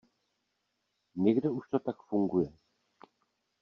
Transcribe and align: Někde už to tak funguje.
Někde 1.15 1.49
už 1.49 1.69
to 1.69 1.79
tak 1.79 1.95
funguje. 2.03 2.49